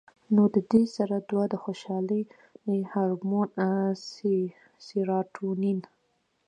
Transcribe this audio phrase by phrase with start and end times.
[0.35, 2.23] نو د دې سره دوه د خوشالۍ
[2.91, 3.49] هارمون
[4.87, 5.79] سېراټونین